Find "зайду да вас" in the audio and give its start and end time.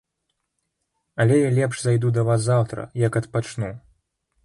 1.83-2.41